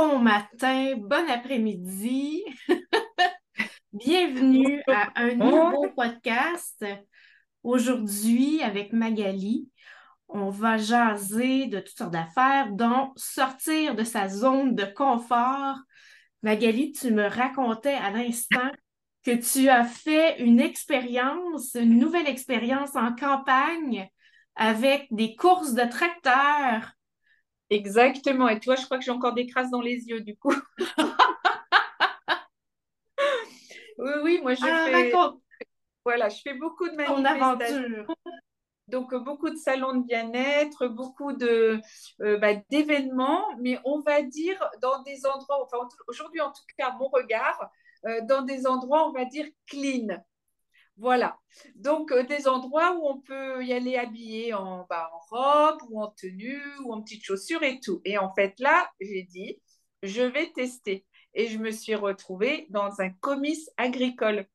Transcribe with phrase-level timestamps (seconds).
[0.00, 2.44] Bon matin, bon après-midi.
[3.92, 6.84] Bienvenue à un nouveau podcast.
[7.64, 9.68] Aujourd'hui, avec Magali,
[10.28, 15.78] on va jaser de toutes sortes d'affaires, dont sortir de sa zone de confort.
[16.44, 18.70] Magali, tu me racontais à l'instant
[19.24, 24.08] que tu as fait une expérience, une nouvelle expérience en campagne
[24.54, 26.92] avec des courses de tracteurs.
[27.70, 28.48] Exactement.
[28.48, 30.54] Et toi, je crois que j'ai encore des crasses dans les yeux, du coup.
[33.98, 35.12] oui, oui, moi je Ah, fais.
[35.12, 35.42] raconte
[36.04, 38.06] Voilà, je fais beaucoup de manifestations.
[38.88, 41.78] Donc, beaucoup de salons de bien-être, beaucoup de,
[42.22, 46.92] euh, bah, d'événements, mais on va dire dans des endroits, enfin aujourd'hui en tout cas,
[46.98, 47.70] mon regard,
[48.06, 50.06] euh, dans des endroits, on va dire clean.
[50.98, 51.38] Voilà.
[51.76, 56.02] Donc, euh, des endroits où on peut y aller habillé en, bah, en robe ou
[56.02, 58.00] en tenue ou en petites chaussures et tout.
[58.04, 59.60] Et en fait, là, j'ai dit,
[60.02, 61.06] je vais tester.
[61.34, 64.46] Et je me suis retrouvée dans un comice agricole.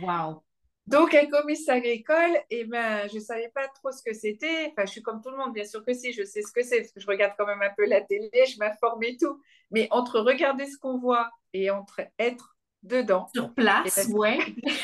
[0.00, 0.44] Wow.
[0.86, 4.70] Donc, un comice agricole, eh ben, je ne savais pas trop ce que c'était.
[4.70, 6.62] Enfin, je suis comme tout le monde, bien sûr que si, je sais ce que
[6.62, 9.40] c'est, parce que je regarde quand même un peu la télé, je m'informe et tout.
[9.70, 14.38] Mais entre regarder ce qu'on voit et entre être dedans, Sur place, ben, ouais.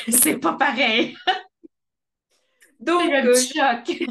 [0.09, 1.15] C'est pas pareil.
[2.79, 4.09] Donc, petit choc.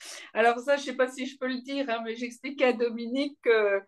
[0.34, 2.72] alors ça, je ne sais pas si je peux le dire, hein, mais j'explique à
[2.72, 3.80] Dominique que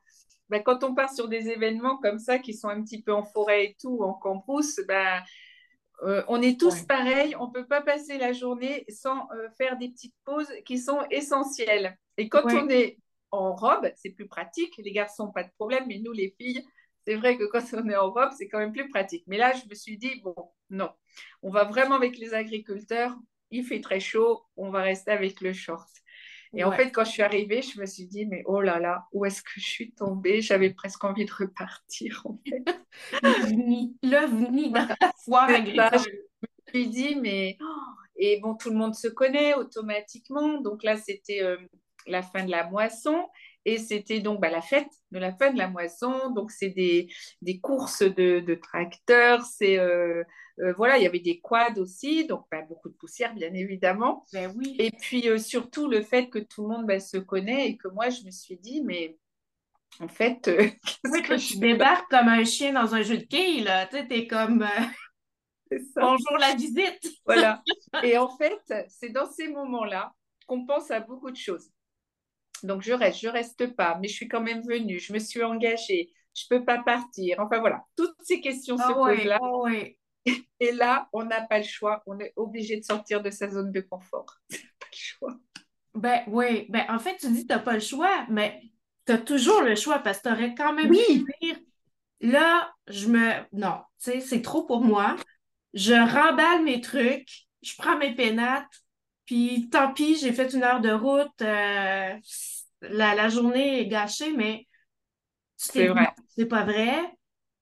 [0.49, 3.25] ben, quand on part sur des événements comme ça, qui sont un petit peu en
[3.25, 5.23] forêt et tout, en campus, ben,
[6.05, 6.87] Euh, on est tous Ouais.
[6.89, 10.79] pareils, on ne peut pas passer la journée sans euh, faire des petites pauses qui
[10.79, 11.97] sont essentielles.
[12.17, 12.55] Et quand Ouais.
[12.55, 12.99] on est
[13.31, 14.75] en robe, c'est plus pratique.
[14.79, 16.65] Les garçons, pas de problème, mais nous, les filles,
[17.07, 19.25] c'est vrai que quand on est en robe, c'est quand même plus pratique.
[19.27, 20.35] Mais là, je me suis dit, bon,
[20.71, 20.91] non,
[21.43, 23.17] on va vraiment avec les agriculteurs,
[23.51, 25.89] il fait très chaud, on va rester avec le short.
[26.55, 29.07] Et en fait, quand je suis arrivée, je me suis dit, mais oh là là,
[29.13, 30.43] où est-ce que je suis tombée?
[30.43, 32.63] J'avais presque envie de repartir, en fait.
[34.03, 35.99] L'OVNI, la foire agricole.
[36.67, 37.57] je lui dis, mais.
[37.63, 37.67] oh,
[38.17, 40.61] Et bon, tout le monde se connaît automatiquement.
[40.61, 41.57] Donc là, c'était euh,
[42.07, 43.29] la fin de la moisson.
[43.65, 46.31] Et c'était donc bah, la fête de la fin de la moisson.
[46.35, 47.09] Donc, c'est des,
[47.43, 49.43] des courses de, de tracteurs.
[49.45, 50.25] C'est, euh,
[50.61, 52.27] euh, voilà, il y avait des quads aussi.
[52.27, 54.25] Donc, bah, beaucoup de poussière, bien évidemment.
[54.33, 54.77] Ben oui.
[54.79, 57.89] Et puis, euh, surtout, le fait que tout le monde bah, se connaît et que
[57.89, 59.17] moi, je me suis dit, mais
[60.01, 63.25] en fait, qu'est-ce Oui, que toi, je débarques comme un chien dans un jeu de
[63.25, 63.71] quilles.
[63.91, 64.67] Tu sais, t'es comme
[65.97, 67.09] bonjour la visite.
[67.25, 67.63] Voilà.
[68.03, 70.13] Et en fait, c'est dans ces moments-là
[70.47, 71.71] qu'on pense à beaucoup de choses.
[72.65, 75.43] Donc, je reste, je reste pas, mais je suis quand même venue, je me suis
[75.43, 77.39] engagée, je peux pas partir.
[77.41, 79.39] Enfin, voilà, toutes ces questions se Ah posent ouais, là.
[79.43, 79.99] ah ouais.
[80.61, 83.73] Et là, on n'a pas le choix, on est obligé de sortir de sa zone
[83.73, 84.39] de confort.
[84.51, 85.39] pas le choix.
[85.95, 86.67] Ben oui.
[86.71, 88.63] Ben en fait, tu dis que t'as pas le choix, mais
[89.05, 91.57] t'as toujours le choix parce que t'aurais quand même Oui, pu dire
[92.21, 93.33] là, je me.
[93.53, 95.17] Non, tu sais, c'est trop pour moi.
[95.75, 98.69] Je remballe mes trucs, je prends mes pénates,
[99.25, 102.15] puis tant pis, j'ai fait une heure de route, euh,
[102.83, 104.67] la, la journée est gâchée, mais
[105.57, 106.09] c'est vrai.
[106.29, 106.99] c'est pas vrai,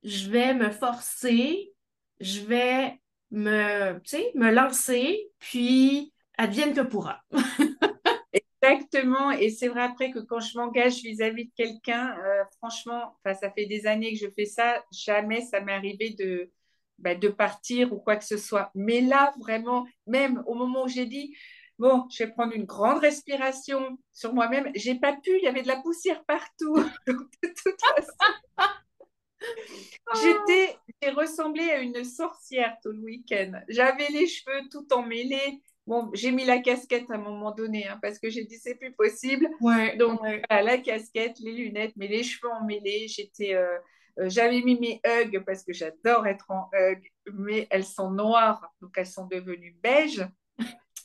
[0.03, 1.73] je vais me forcer,
[2.21, 2.99] je vais
[3.31, 4.01] me,
[4.35, 7.23] me lancer, puis advienne que pourra.
[8.63, 9.31] Exactement.
[9.33, 13.67] Et c'est vrai après que quand je m'engage vis-à-vis de quelqu'un, euh, franchement, ça fait
[13.67, 16.51] des années que je fais ça, jamais ça m'est arrivé de,
[17.01, 18.71] bah, de partir ou quoi que ce soit.
[18.75, 21.35] Mais là, vraiment, même au moment où j'ai dit,
[21.79, 25.63] bon, je vais prendre une grande respiration sur moi-même, j'ai pas pu, il y avait
[25.63, 26.75] de la poussière partout.
[27.07, 28.13] Donc, de toute façon,
[30.23, 33.53] j'étais, j'ai ressemblé à une sorcière tout le week-end.
[33.69, 35.63] J'avais les cheveux tout emmêlés.
[35.87, 38.77] Bon, j'ai mis la casquette à un moment donné, hein, parce que j'ai dit, c'est
[38.77, 39.49] plus possible.
[39.61, 40.43] Ouais, Donc, ouais.
[40.49, 43.09] voilà, la casquette, les lunettes, mais les cheveux emmêlés.
[43.09, 43.79] J'étais, euh,
[44.29, 47.03] j'avais mis mes hugs parce que j'adore être en hug,
[47.33, 50.27] mais elles sont noires, donc elles sont devenues beige.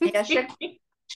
[0.03, 0.57] Et à chaque fois,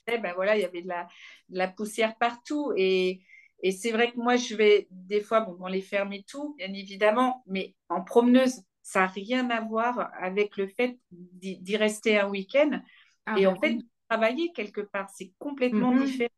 [0.08, 1.08] je ben voilà, il y avait de la,
[1.48, 2.72] de la poussière partout.
[2.76, 3.22] Et,
[3.62, 6.54] et c'est vrai que moi, je vais des fois, bon, dans les fermes et tout,
[6.58, 12.18] bien évidemment, mais en promeneuse, ça n'a rien à voir avec le fait d'y rester
[12.18, 12.80] un week-end.
[13.26, 15.94] Ah Et ben en fait, travailler quelque part, c'est complètement Mhm.
[15.94, 16.30] différent.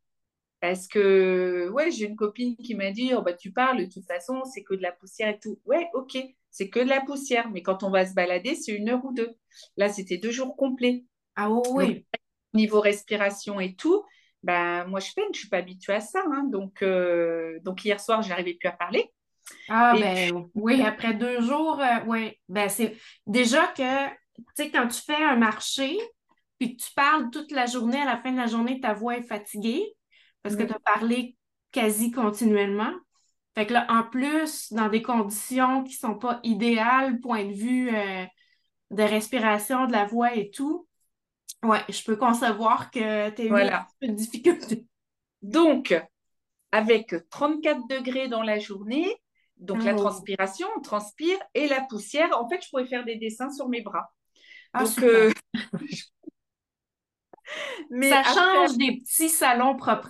[0.63, 4.05] Parce que, ouais, j'ai une copine qui m'a dit, oh, bah, tu parles, de toute
[4.05, 5.59] façon, c'est que de la poussière et tout.
[5.65, 6.17] Ouais, ok,
[6.51, 9.11] c'est que de la poussière, mais quand on va se balader, c'est une heure ou
[9.11, 9.35] deux.
[9.75, 11.03] Là, c'était deux jours complets.
[11.35, 12.03] Ah oui, Donc,
[12.53, 14.05] niveau respiration et tout,
[14.41, 16.23] ben, moi, je peine, je suis pas habituée à ça.
[16.31, 16.45] hein.
[16.49, 19.11] Donc, euh, donc, hier soir, je n'arrivais plus à parler.
[19.67, 22.37] Ah Et puis, ben oui, après deux jours, euh, oui.
[22.47, 22.95] Ben c'est
[23.27, 25.99] déjà que, tu sais, quand tu fais un marché,
[26.57, 29.17] puis que tu parles toute la journée, à la fin de la journée, ta voix
[29.17, 29.93] est fatiguée
[30.43, 31.37] parce que tu as parlé
[31.71, 32.93] quasi continuellement.
[33.55, 37.95] Fait que là, en plus, dans des conditions qui sont pas idéales, point de vue
[37.95, 38.25] euh,
[38.91, 40.87] de respiration, de la voix et tout,
[41.63, 43.87] ouais, je peux concevoir que tu as eu Voilà.
[44.01, 44.87] un peu de difficulté.
[45.41, 45.95] Donc,
[46.71, 49.07] avec 34 degrés dans la journée,
[49.57, 49.95] donc la Oh.
[49.95, 53.81] transpiration, on transpire, et la poussière, en fait, je pourrais faire des dessins sur mes
[53.81, 54.11] bras.
[54.73, 55.03] Ah, Donc,
[57.89, 60.09] mais Ça après, change des petits salons propres.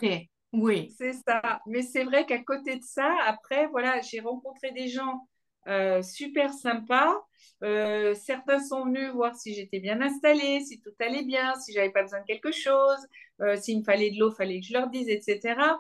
[0.53, 0.97] Oui.
[0.97, 1.61] C'est ça.
[1.67, 5.27] Mais c'est vrai qu'à côté de ça, après, voilà, j'ai rencontré des gens
[5.67, 7.15] euh, super sympas.
[7.63, 11.91] Euh, certains sont venus voir si j'étais bien installée, si tout allait bien, si j'avais
[11.91, 12.99] pas besoin de quelque chose,
[13.41, 15.79] euh, s'il me fallait de l'eau, fallait que je leur dise, etc.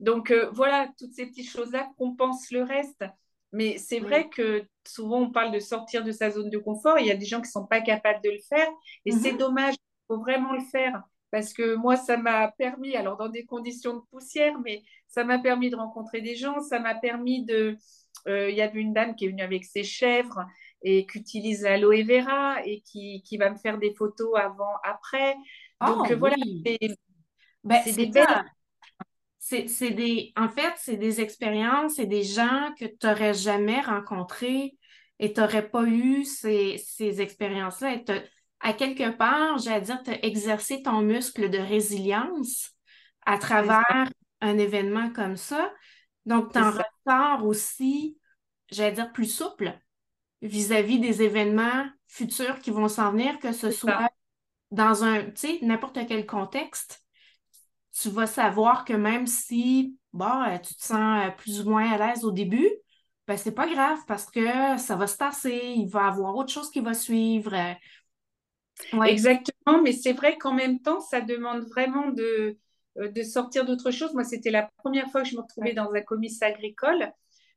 [0.00, 3.04] Donc euh, voilà, toutes ces petites choses-là compensent le reste.
[3.52, 4.08] Mais c'est Oui.
[4.08, 6.98] vrai que souvent on parle de sortir de sa zone de confort.
[6.98, 8.68] Il y a des gens qui sont pas capables de le faire
[9.04, 9.20] et Mhm.
[9.20, 9.74] c'est dommage.
[10.10, 13.94] Il faut vraiment le faire parce que moi, ça m'a permis, alors dans des conditions
[13.96, 17.76] de poussière, mais ça m'a permis de rencontrer des gens, ça m'a permis de...
[18.28, 20.44] euh, Il y avait une dame qui est venue avec ses chèvres
[20.82, 25.34] et qui utilise l'aloe vera et qui, qui va me faire des photos avant, après.
[25.80, 26.62] Donc Oh voilà, oui.
[26.64, 26.78] c'est
[27.64, 28.44] Ben, des belles...
[29.38, 34.76] c'est des, en fait, c'est des expériences, c'est des gens que tu n'aurais jamais rencontrés
[35.18, 37.96] et tu n'aurais pas eu ces, ces expériences-là.
[38.60, 42.70] À quelque part, j'allais dire, tu as exercé ton muscle de résilience
[43.26, 44.08] à travers
[44.40, 45.72] un événement comme ça.
[46.26, 48.18] Donc, tu en ressors aussi,
[48.70, 49.78] j'allais dire, plus souple
[50.42, 53.78] vis-à-vis des événements futurs qui vont s'en venir, que ce ça.
[53.78, 54.08] soit
[54.70, 57.04] dans un, tu sais, n'importe quel contexte
[57.92, 61.90] tu vas savoir que même si bon, euh, tu te sens euh, plus ou moins
[61.92, 62.70] à l'aise au début,
[63.26, 66.52] ben c'est pas grave parce que ça va se tasser, il va y avoir autre
[66.52, 67.54] chose qui va suivre.
[68.92, 69.10] Ouais.
[69.10, 72.58] Exactement, mais c'est vrai qu'en même temps, ça demande vraiment de,
[72.98, 74.14] euh, de sortir d'autre chose.
[74.14, 75.74] Moi, c'était la première fois que je me retrouvais Ouais.
[75.74, 77.12] dans un comice agricole.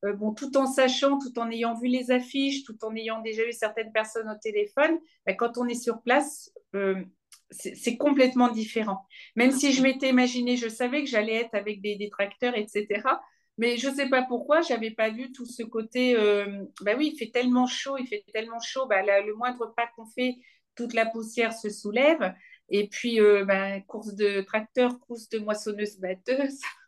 [0.06, 3.44] Euh, bon, tout en sachant, tout en ayant vu les affiches, tout en ayant déjà
[3.48, 7.04] eu certaines personnes au téléphone, ben, quand on est sur place, euh,
[7.50, 9.06] c'est complètement différent.
[9.36, 13.22] Même si je m'étais imaginé, je savais que j'allais être avec des, des tracteurs, etc.
[13.58, 16.16] Mais je ne sais pas pourquoi, je n'avais pas vu tout ce côté.
[16.16, 18.86] Euh, bah oui, il fait tellement chaud, il fait tellement chaud.
[18.88, 20.36] Bah, là, le moindre pas qu'on fait,
[20.78, 22.34] toute la poussière se soulève.
[22.70, 26.60] Et puis, euh, bah, course de tracteur, course de moissonneuse-batteuse,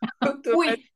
[0.52, 0.90] Oui,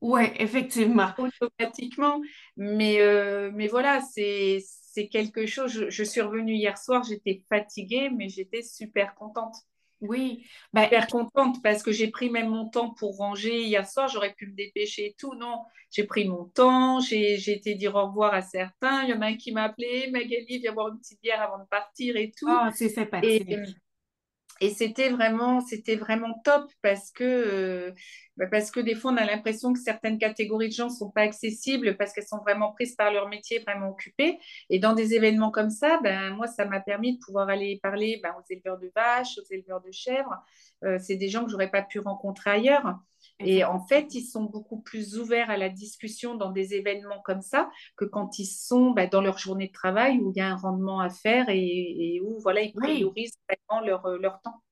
[0.00, 1.14] ouais, effectivement.
[1.16, 2.20] automatiquement.
[2.56, 4.60] Mais, euh, mais voilà, c'est
[4.94, 5.72] c'est quelque chose.
[5.72, 9.54] Je, je suis revenue hier soir, j'étais fatiguée, mais j'étais super contente.
[10.02, 10.44] Oui.
[10.72, 14.08] Ben, Super contente parce que j'ai pris même mon temps pour ranger hier soir.
[14.08, 15.34] J'aurais pu me dépêcher et tout.
[15.34, 17.00] Non, j'ai pris mon temps.
[17.00, 19.04] J'ai j'ai été dire au revoir à certains.
[19.04, 21.58] Il y en a un qui m'a appelé Magali, viens boire une petite bière avant
[21.58, 22.48] de partir et tout.
[22.48, 23.48] ah, c'est sympathique.
[23.48, 23.58] et
[24.70, 27.92] c'était vraiment, c'était vraiment top parce que, euh,
[28.36, 31.10] bah, parce que des fois, on a l'impression que certaines catégories de gens ne sont
[31.10, 34.38] pas accessibles parce qu'elles sont vraiment prises par leur métier, vraiment occupées.
[34.70, 38.20] Et dans des événements comme ça, ben, moi, ça m'a permis de pouvoir aller parler
[38.22, 40.36] ben, aux éleveurs de vaches, aux éleveurs de chèvres.
[40.84, 42.98] Euh, c'est des gens que j'aurais pas pu rencontrer ailleurs.
[43.40, 47.42] Et en fait, ils sont beaucoup plus ouverts à la discussion dans des événements comme
[47.42, 50.48] ça que quand ils sont bah, dans leur journée de travail où il y a
[50.48, 54.40] un rendement à faire et, et où voilà, ils Oui, priorisent vraiment leur, euh, leur
[54.42, 54.62] temps.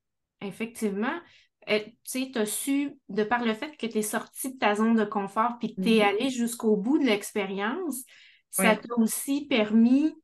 [0.40, 1.20] effectivement.
[1.68, 4.96] Euh, tu as su, de par le fait que tu es sorti de ta zone
[4.96, 6.02] de confort puis que tu es Mhm.
[6.02, 8.02] allé jusqu'au bout de l'expérience,
[8.50, 10.14] ça Oui, t'a aussi permis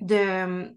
[0.00, 0.74] de,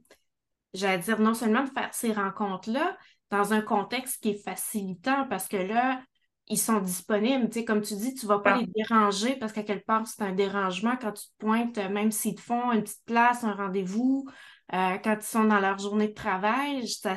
[0.73, 2.97] j'allais dire, non seulement de faire ces rencontres-là
[3.31, 6.03] dans un contexte qui est facilitant parce que là,
[6.49, 7.47] ils sont disponibles.
[7.49, 9.85] Tu sais, comme tu dis, tu ne vas pas ça, les déranger parce qu'à quelque
[9.85, 13.05] part, c'est un dérangement quand tu te pointes, euh, même s'ils te font une petite
[13.05, 14.27] place, un rendez-vous,
[14.73, 17.15] euh, quand ils sont dans leur journée de travail, ça,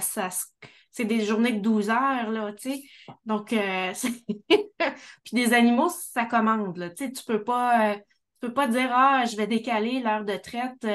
[0.90, 2.82] c'est des journées de 12 heures, là, tu sais.
[3.24, 3.92] Donc, euh,
[4.78, 6.90] puis des animaux, ça commande, là.
[6.90, 10.24] Tu sais, tu peux pas, euh, tu peux pas dire, ah, je vais décaler l'heure
[10.24, 10.86] de traite.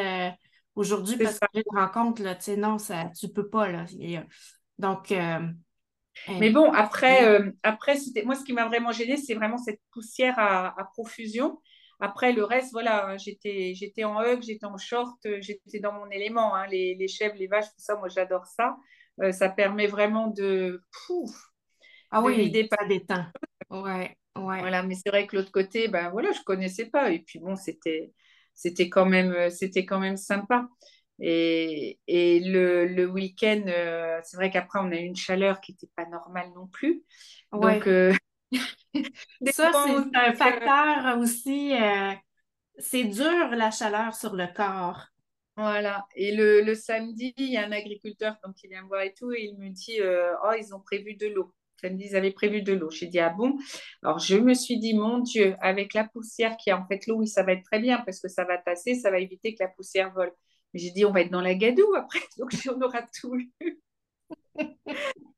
[0.75, 1.47] aujourd'hui parce que ça.
[1.55, 3.85] j'ai une rencontre, là, tu sais, non, ça, tu peux pas, là.
[4.77, 5.11] Donc,
[6.39, 9.57] Mais euh, bon, après, euh, après c'était, moi, ce qui m'a vraiment gênée, c'est vraiment
[9.57, 11.59] cette poussière à, à profusion.
[11.99, 15.93] Après, le reste, voilà, hein, j'étais, j'étais en hug, j'étais en short, euh, j'étais dans
[15.93, 16.55] mon élément.
[16.55, 18.77] hein, les, les chèvres, les vaches, tout ça, moi, j'adore ça.
[19.21, 21.31] Euh, ça permet vraiment de, pouf,
[22.11, 23.25] ah de oui, ça détend.
[23.69, 27.11] Ouais, ouais, Voilà, mais c'est vrai que l'autre côté, ben voilà, je connaissais pas.
[27.11, 28.13] Et puis bon, c'était,
[28.55, 30.67] c'était quand même, c'était quand même sympa.
[31.19, 35.71] Et, et le, le week-end, euh, c'est vrai qu'après, on a eu une chaleur qui
[35.73, 37.03] n'était pas normale non plus.
[37.53, 38.13] Donc, euh,
[39.45, 41.73] Ça, c'est un facteur aussi.
[41.73, 42.13] euh,
[42.79, 45.07] c'est dur, la chaleur sur le corps.
[45.55, 46.05] voilà.
[46.15, 49.13] Et le, le samedi, il y a un agriculteur donc, qui vient me voir et
[49.13, 51.53] tout, et il me dit, oh, ils ont prévu de l'eau.
[51.81, 52.89] Samedi, ils avaient prévu de l'eau.
[52.91, 53.57] J'ai dit, ah bon?
[54.03, 57.17] Alors, je me suis dit, mon Dieu, avec la poussière qui est en fait l'eau,
[57.19, 59.63] oui, ça va être très bien parce que ça va tasser, ça va éviter que
[59.63, 60.31] la poussière vole.
[60.73, 63.51] Mais j'ai dit, on va être dans la gadoue après, donc on aura tout eu.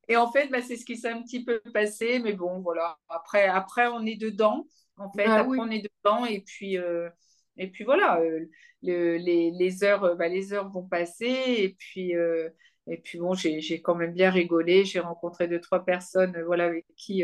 [0.08, 2.18] Et en fait, bah, c'est ce qui s'est un petit peu passé.
[2.18, 2.98] Mais bon, voilà.
[3.08, 4.66] Après, après on est dedans.
[4.96, 6.26] En fait, bah après, on est dedans.
[6.26, 7.08] Et puis, euh,
[7.56, 8.46] et puis voilà, euh,
[8.82, 11.28] les, les, heures, bah, les heures vont passer.
[11.58, 12.48] Et puis, euh,
[12.88, 14.84] et puis bon, j'ai quand même bien rigolé.
[14.84, 17.22] J'ai rencontré deux, trois personnes voilà, avec qui,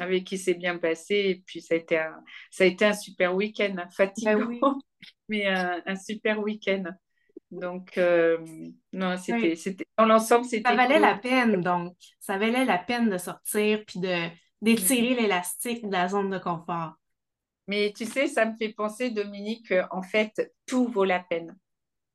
[0.00, 1.14] avec qui c'est bien passé.
[1.14, 4.50] Et puis, ça a été un, ça a été un super week-end, hein, fatigant,
[5.28, 6.82] mais un, un super week-end.
[7.60, 8.38] Donc, euh,
[8.92, 10.68] non, c'était, c'était, dans l'ensemble, c'était.
[10.68, 11.96] Ça valait la peine, donc.
[12.20, 14.28] Ça valait la peine de sortir puis de,
[14.62, 15.16] d'étirer mm.
[15.18, 16.94] l'élastique de la zone de confort.
[17.68, 21.56] Mais tu sais, ça me fait penser, Dominique, en fait, tout vaut la peine.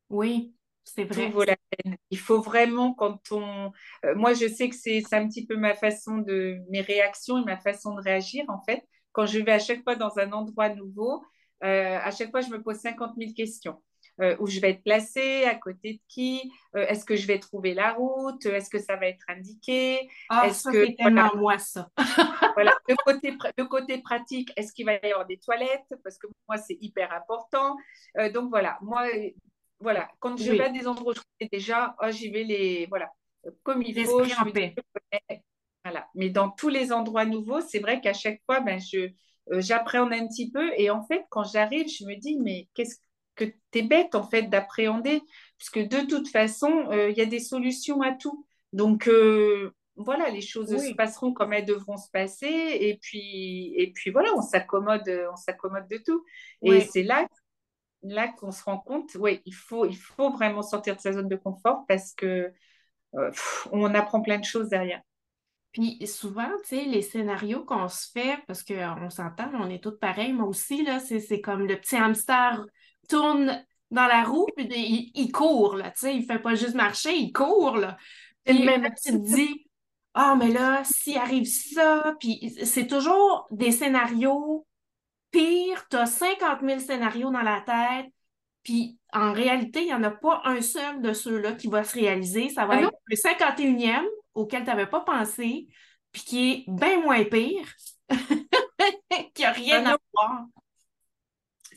[0.09, 1.27] Oui, c'est vrai.
[1.27, 1.95] Tout vaut la peine.
[2.09, 3.71] Il faut vraiment, quand on.
[4.05, 6.57] Euh, moi, je sais que c'est, c'est un petit peu ma façon de.
[6.69, 8.83] mes réactions et ma façon de réagir, en fait.
[9.11, 11.23] Quand je vais à chaque fois dans un endroit nouveau,
[11.63, 13.81] euh, à chaque fois, je me pose 50 000 questions.
[14.21, 17.39] Euh, où je vais être placée, à côté de qui, euh, est-ce que je vais
[17.39, 21.57] trouver la route, est-ce que ça va être indiqué, ah, est-ce que c'est tellement moi
[21.57, 21.89] ça.
[22.53, 26.27] voilà, le côté, le côté pratique, est-ce qu'il va y avoir des toilettes, parce que
[26.47, 27.75] moi c'est hyper important.
[28.19, 29.07] Euh, donc voilà, moi
[29.79, 32.85] voilà, quand je vais à des endroits où je connais déjà, oh, j'y vais les
[32.91, 33.09] voilà
[33.63, 34.23] comme il faut.
[34.23, 34.35] Je
[35.83, 36.07] voilà.
[36.13, 39.09] Mais dans tous les endroits nouveaux, c'est vrai qu'à chaque fois, ben, je,
[39.51, 40.71] j'appréhende un petit peu.
[40.77, 42.97] Et en fait, quand j'arrive, je me dis, mais qu'est-ce
[43.35, 45.21] que tu es bête en fait d'appréhender,
[45.57, 48.45] puisque de toute façon, euh, il y a des solutions à tout.
[48.73, 53.91] Donc euh, voilà, les choses se passeront comme elles devront se passer, et puis, et
[53.93, 56.23] puis voilà, on s'accommode, on s'accommode de tout.
[56.63, 57.27] Et c'est là,
[58.03, 61.27] là qu'on se rend compte, oui, il faut, il faut vraiment sortir de sa zone
[61.27, 62.51] de confort parce que
[63.15, 63.31] euh,
[63.71, 65.01] on apprend plein de choses derrière.
[65.71, 69.97] Puis souvent, tu sais, les scénarios qu'on se fait, parce qu'on s'entend, on est tous
[69.97, 72.65] pareils, moi aussi, là, c'est comme le petit hamster
[73.11, 74.67] tourne dans la roue, puis
[75.13, 77.97] il, court, là, tu sais, il fait pas juste marcher, il court, là.
[78.45, 79.67] Puis même tu te dis,
[80.13, 84.65] ah, mais là, s'il arrive ça, puis c'est toujours des scénarios
[85.29, 88.11] pires, tu as 50 000 scénarios dans la tête,
[88.63, 91.95] puis en réalité, il n'y en a pas un seul de ceux-là qui va se
[91.95, 92.49] réaliser.
[92.49, 95.67] Ça va ah être le 51e auquel tu n'avais pas pensé,
[96.11, 97.67] puis qui est bien moins pire,
[99.33, 100.45] qui n'a rien ah à voir.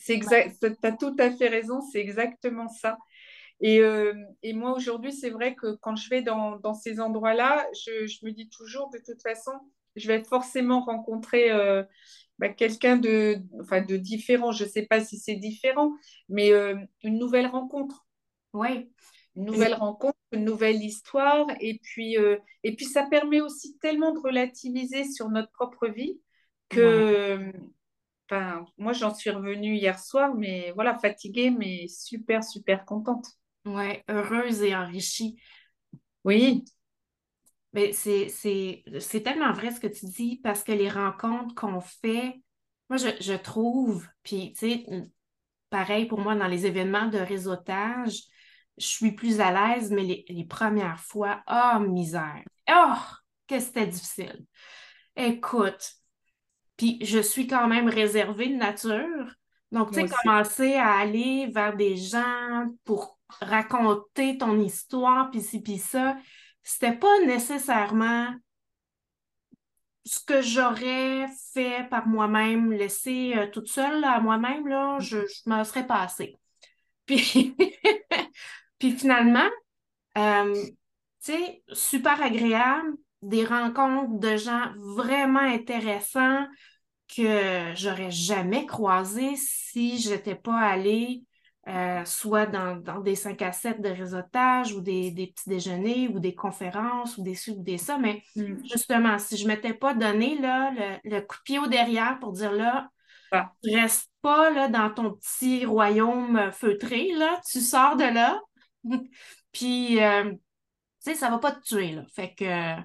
[0.05, 2.99] C'est exact, tu as tout à fait raison, c'est exactement ça.
[3.63, 7.67] Et, euh, et moi, aujourd'hui, c'est vrai que quand je vais dans, dans ces endroits-là,
[7.73, 9.53] je, je, me dis toujours, de toute façon,
[9.97, 11.83] je vais forcément rencontrer euh,
[12.39, 14.53] bah, quelqu'un de, enfin, de différent.
[14.53, 15.95] Je ne sais pas si c'est différent,
[16.29, 18.07] mais euh, une nouvelle rencontre.
[18.53, 18.91] Oui.
[19.37, 21.47] Une nouvelle rencontre, une nouvelle histoire.
[21.61, 22.19] Et puis,
[22.63, 26.21] et puis, ça permet aussi tellement de relativiser sur notre propre vie
[26.69, 27.51] que,
[28.29, 33.27] Enfin, moi, j'en suis revenue hier soir, mais voilà, fatiguée, mais super, super contente.
[33.67, 35.39] Ouais, heureuse et enrichie.
[36.25, 36.65] Oui.
[37.73, 42.41] Mais c'est tellement vrai ce que tu dis parce que les rencontres qu'on fait,
[42.89, 44.87] moi, je, trouve, puis tu sais,
[45.71, 48.23] pareil pour moi dans les événements de réseautage,
[48.79, 52.95] je suis plus à l'aise, mais les, les, premières fois, oh misère, oh,
[53.49, 54.47] que c'était difficile.
[55.17, 55.95] Écoute,
[56.77, 59.35] puis je suis quand même réservée de nature.
[59.73, 65.61] Donc, tu sais, commencer à aller vers des gens pour raconter ton histoire, puis ci,
[65.61, 66.17] puis ça,
[66.63, 68.29] c'était pas nécessairement
[70.05, 75.51] ce que j'aurais fait par moi-même, laissé euh, toute seule à moi-même, là, je, je
[75.51, 76.37] me serais passée.
[77.07, 77.55] Puis,
[78.79, 79.49] puis finalement,
[80.17, 80.55] euh,
[81.23, 86.47] tu sais, super agréable, des rencontres de gens vraiment intéressants
[87.15, 91.25] que j'aurais jamais croisés si je n'étais pas allée
[91.67, 96.35] euh, soit dans, des 5 à 7 de réseautage ou des, petits déjeuners ou des
[96.35, 97.97] conférences ou des ci ou des ça.
[97.97, 98.65] Mais mm.
[98.65, 100.73] justement, si je ne m'étais pas donné là,
[101.05, 102.91] le, coup de pied au derrière pour dire là,
[103.33, 103.51] ah.
[103.65, 108.43] reste pas là, dans ton petit royaume feutré, là, tu sors de là.
[109.53, 110.39] Puis, euh, tu
[110.99, 111.93] sais, ça ne va pas te tuer.
[111.93, 112.03] Là.
[112.15, 112.77] Fait que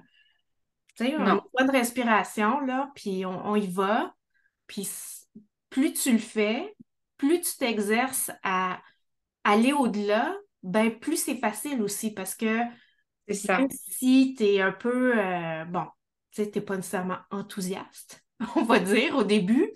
[1.00, 4.14] tu sais, on de respiration, là, puis on, y va.
[4.66, 4.88] Puis
[5.70, 6.74] plus tu le fais,
[7.16, 8.80] plus tu t'exerces à
[9.44, 12.60] aller au-delà, ben plus c'est facile aussi parce que
[13.48, 15.86] même si tu es un peu, euh, bon,
[16.32, 18.22] tu sais, pas nécessairement enthousiaste,
[18.56, 19.70] on va dire, au début,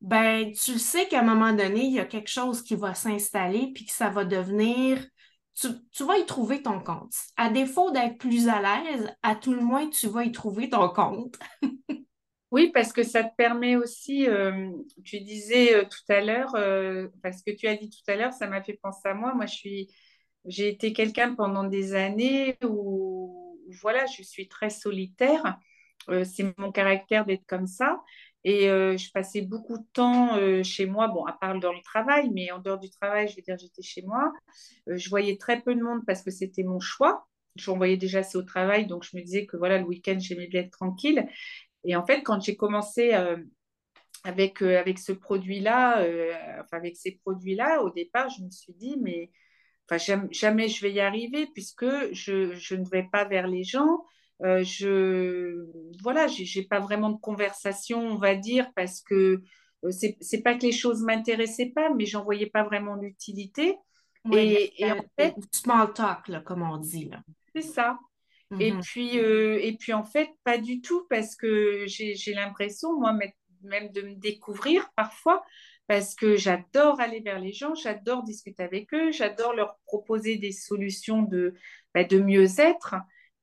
[0.00, 2.94] ben tu le sais qu'à un moment donné, il y a quelque chose qui va
[2.94, 5.06] s'installer puis que ça va devenir
[5.54, 7.14] tu, vas y trouver ton compte.
[7.36, 10.88] À défaut d'être plus à l'aise, à tout le moins, tu vas y trouver ton
[10.88, 11.38] compte.
[12.50, 14.70] oui, parce que ça te permet aussi, euh,
[15.04, 18.32] tu disais euh, tout à l'heure, euh, parce que tu as dit tout à l'heure,
[18.32, 19.34] ça m'a fait penser à moi.
[19.34, 19.88] Moi, je suis,
[20.46, 25.58] j'ai été quelqu'un pendant des années où, voilà, je suis très solitaire.
[26.24, 28.00] c'est mon caractère d'être comme ça.
[28.44, 31.82] Et euh, je passais beaucoup de temps euh, chez moi, bon, à part dans le
[31.82, 34.32] travail, mais en dehors du travail, je veux dire, j'étais chez moi.
[34.88, 37.26] Euh, je voyais très peu de monde parce que c'était mon choix.
[37.56, 40.46] Je voyais déjà assez au travail, donc je me disais que voilà, le week-end, j'aimais
[40.46, 41.26] bien être tranquille.
[41.84, 43.12] Et en fait, quand j'ai commencé
[44.22, 46.06] avec, avec ce produit-là,
[46.60, 49.30] enfin avec ces produits-là, au départ, je me suis dit, mais
[49.88, 53.64] enfin, jamais, jamais je vais y arriver puisque je, je ne vais pas vers les
[53.64, 54.04] gens.
[54.42, 55.66] Euh, je
[56.02, 59.42] voilà, j'ai pas vraiment de conversation, on va dire, parce que
[59.84, 63.76] euh, c'est pas que les choses m'intéressaient pas, mais j'en voyais pas vraiment l'utilité.
[64.32, 67.10] et, en fait, small talk, là, comme on dit.
[67.54, 67.98] C'est ça.
[68.58, 68.80] Et mhm.
[68.80, 73.16] puis euh, et puis en fait, pas du tout, parce que j'ai l'impression, moi,
[73.62, 75.44] même de me découvrir parfois,
[75.86, 80.52] parce que j'adore aller vers les gens, j'adore discuter avec eux, j'adore leur proposer des
[80.52, 81.54] solutions de,
[81.94, 82.96] bah, de mieux-être.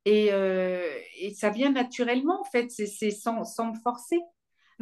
[0.08, 4.20] Euh, et, ça vient naturellement, en fait, c'est sans, sans, me forcer.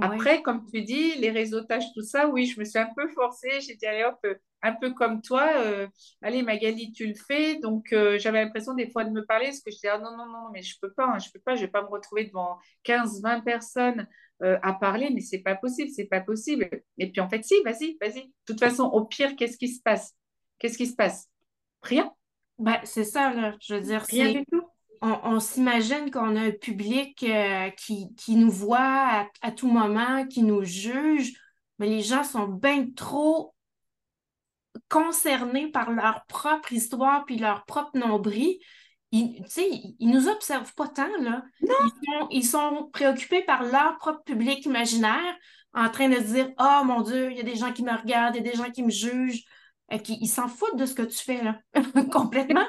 [0.01, 3.62] Après, comme tu dis, les réseautages, tout ça, oui, je me suis un peu forcée.
[3.62, 4.20] J'ai dit, allez hop,
[4.62, 5.88] un peu comme toi, euh,
[6.22, 7.55] allez Magali, tu le fais.
[7.60, 10.12] Donc, euh, j'avais l'impression des fois de me parler, parce que je disais, ah, non,
[10.17, 12.25] non, non, mais je peux pas, hein, je peux pas, je vais pas me retrouver
[12.25, 14.08] devant 15, 20 personnes
[14.41, 16.70] à parler, mais c'est pas possible, c'est pas possible.
[16.98, 18.25] Et puis, en fait, si, vas-y, vas-y.
[18.25, 20.13] De toute façon, au pire, qu'est-ce qui se passe?
[20.60, 21.29] Qu'est-ce qui se passe?
[21.82, 22.12] Rien.
[22.60, 23.55] Ben, c'est ça, là.
[23.62, 24.64] Je veux dire, Rien du tout
[25.24, 30.63] on, s'imagine qu'on a un public euh, qui, nous voit à, tout moment, qui nous
[30.63, 31.33] juge,
[31.79, 33.53] mais les gens sont bien trop
[34.89, 38.57] concernés par leur propre histoire puis leur propre nombril.
[39.11, 39.44] Ils,
[40.00, 41.44] ils nous observent pas tant, là.
[42.31, 45.35] Ils sont, préoccupés par leur propre public imaginaire,
[45.74, 47.96] en train de se dire Oh mon Dieu, il y a des gens qui me
[47.96, 49.44] regardent, il y a des gens qui me jugent.
[49.91, 51.59] Et ils s'en foutent de ce que tu fais, là,
[52.11, 52.65] complètement.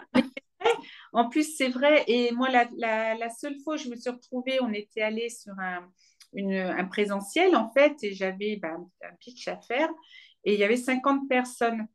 [1.12, 2.05] En plus, c'est vrai.
[2.09, 5.88] Et moi, la, seule fois où je me suis retrouvée, on était allé sur un,
[6.37, 9.88] un, présentiel, en fait, et j'avais bah, un pitch à faire.
[10.45, 11.87] Et il y avait 50 personnes.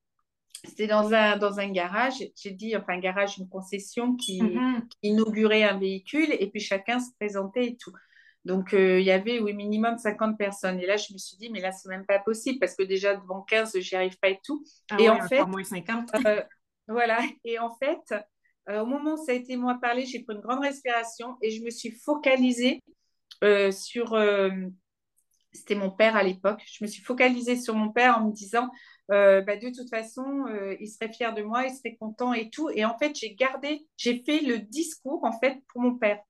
[0.64, 4.84] C'était dans un, dans un garage, j'ai dit, enfin un garage, une concession qui, mm-hmm.
[5.02, 7.94] inaugurait un véhicule et puis chacun se présentait et tout.
[8.46, 10.80] Donc, euh, il y avait oui, minimum 50 personnes.
[10.80, 13.16] Et là, je me suis dit, mais là, c'est même pas possible parce que déjà,
[13.16, 14.64] devant 15, j'y arrive pas et tout.
[14.90, 16.10] Ah et en fait, moins 50.
[16.26, 16.42] Euh,
[16.88, 17.20] voilà.
[17.44, 18.16] Et en fait,
[18.70, 21.52] euh, au moment où ça a été moi parler, j'ai pris une grande respiration et
[21.52, 22.82] je me suis focalisée
[23.44, 24.14] euh, sur.
[24.14, 24.50] Euh,
[25.54, 26.62] c'était mon père à l'époque.
[26.66, 28.70] Je me suis focalisée sur mon père en me disant
[29.10, 30.46] bah, de toute façon,
[30.80, 32.70] il serait fier de moi, il serait content et tout.
[32.70, 36.22] Et en fait, j'ai gardé, j'ai fait le discours en fait pour mon père.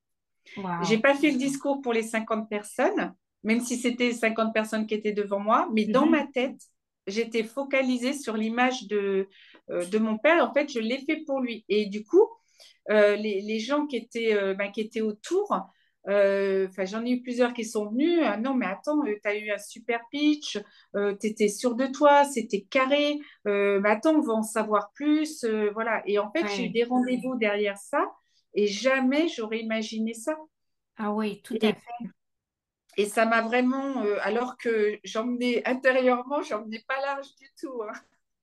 [0.48, 3.14] Je J'ai pas fait le discours pour les 50 personnes,
[3.44, 6.12] même si c'était 50 personnes qui étaient devant moi, mais dans mhm.
[6.12, 6.60] ma tête,
[7.08, 9.28] j'étais focalisée sur l'image de,
[9.70, 10.48] euh, de mon père.
[10.48, 11.66] En fait, je l'ai fait pour lui.
[11.70, 12.28] Et du coup,
[12.90, 15.56] euh, les, gens qui étaient, euh, bah, qui étaient autour,
[16.06, 18.22] j'en ai eu plusieurs qui sont venus.
[18.24, 20.58] Ah non, mais attends, tu as eu un super pitch,
[20.94, 23.20] tu étais sûr de toi, c'était carré.
[23.46, 25.46] mais attends, on va en savoir plus.
[25.74, 26.02] voilà.
[26.08, 28.12] Et en fait, j'ai eu des rendez-vous derrière ça
[28.54, 30.36] et jamais j'aurais imaginé ça.
[30.98, 32.12] Ah oui, tout à fait.
[32.98, 37.82] Et ça m'a vraiment, alors que j'emmenais intérieurement, j'emmenais pas large du tout.
[37.84, 37.94] Hein.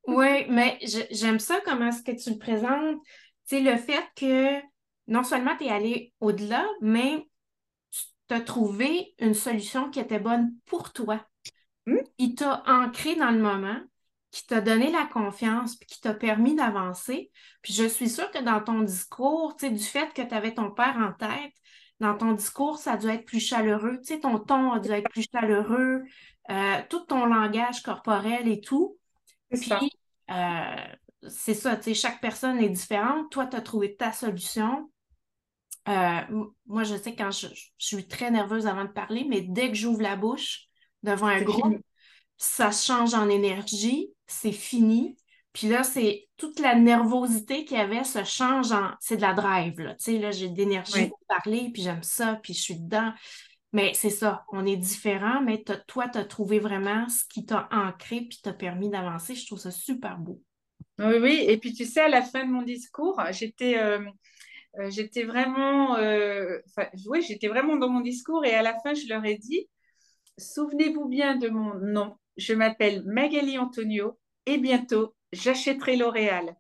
[0.07, 0.79] Oui, mais
[1.11, 2.99] j'aime ça comment est-ce que tu le présentes?
[3.45, 4.61] C'est le fait que
[5.07, 7.27] non seulement tu es allé au-delà, mais
[8.29, 11.27] tu as trouvé une solution qui était bonne pour toi.
[11.87, 11.99] Hmm?
[12.19, 13.81] Il t'a ancré dans le moment,
[14.31, 17.31] qui t'a donné la confiance, puis qui t'a permis d'avancer.
[17.63, 20.53] Puis je suis sûre que dans ton discours, tu sais, du fait que tu avais
[20.55, 21.53] ton père en tête,
[22.01, 23.99] dans ton discours, ça a dû être plus chaleureux.
[23.99, 26.03] Tu sais, ton ton a dû être plus chaleureux,
[26.51, 28.97] euh, tout ton langage corporel et tout.
[29.51, 29.73] Puis,
[30.31, 30.77] euh,
[31.29, 33.31] c'est ça, tu sais, chaque personne est différente.
[33.31, 34.91] Toi, tu as trouvé ta solution.
[35.89, 36.21] Euh,
[36.67, 40.03] moi, je sais quand je, suis très nerveuse avant de parler, mais dès que j'ouvre
[40.03, 40.69] la bouche
[41.03, 41.79] devant un groupe,
[42.37, 45.17] ça change en énergie, c'est fini.
[45.59, 48.93] Puis là, c'est toute la nervosité qu'il y avait se change en.
[49.01, 49.95] C'est de la drive, là.
[49.95, 53.13] Tu sais, là, j'ai de l'énergie pour parler, puis j'aime ça, puis je suis dedans.
[53.73, 57.69] Mais c'est ça, on est différents, mais toi, tu as trouvé vraiment ce qui t'a
[57.73, 59.35] ancré puis t'a permis d'avancer.
[59.35, 60.41] Je trouve ça super beau.
[61.01, 61.45] Oui, oui.
[61.49, 63.99] Et puis, tu sais, à la fin de mon discours, j'étais euh,
[64.79, 66.59] euh, j'étais vraiment, euh,
[67.09, 69.69] oui, j'étais vraiment dans mon discours et à la fin, je leur ai dit,
[70.39, 72.17] souvenez-vous bien de mon nom.
[72.37, 76.57] Je m'appelle Magali Antonio et bientôt, j'achèterai L'Oréal.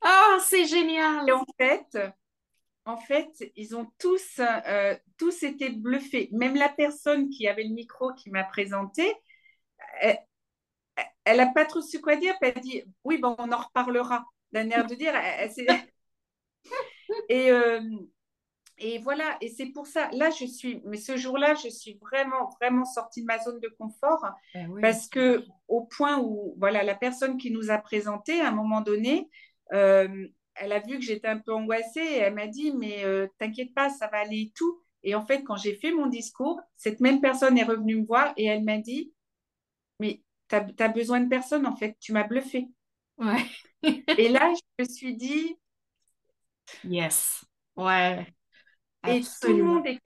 [0.00, 1.28] Ah, c'est génial!
[1.28, 1.98] Et en fait,
[2.84, 6.28] en fait, ils ont tous, euh, tous été bluffés.
[6.32, 9.14] Même la personne qui avait le micro qui m'a présenté,
[11.24, 12.34] elle n'a pas trop su quoi dire.
[12.40, 14.24] Elle dit Oui, bon, on en reparlera.
[14.52, 15.14] D'un air de dire.
[17.28, 17.80] et, euh,
[18.78, 19.36] et voilà.
[19.40, 20.08] Et c'est pour ça.
[20.12, 20.82] Là, je suis.
[20.84, 24.24] Mais ce jour-là, je suis vraiment, vraiment sortie de ma zone de confort.
[24.54, 28.52] Ben parce que, au point où, voilà, la personne qui nous a présenté, à un
[28.52, 29.28] moment donné,
[29.72, 33.26] euh, elle a vu que j'étais un peu angoissée et elle m'a dit Mais euh,
[33.38, 34.80] t'inquiète pas, ça va aller et tout.
[35.02, 38.32] Et en fait, quand j'ai fait mon discours, cette même personne est revenue me voir
[38.36, 39.12] et elle m'a dit
[40.00, 42.68] Mais tu as, besoin de personne, en fait, tu m'as bluffé.
[43.18, 43.44] Ouais.
[43.82, 45.56] et là, je me suis dit.
[46.84, 47.44] Yes.
[47.76, 48.26] Ouais.
[49.06, 50.00] Et tout le, monde est,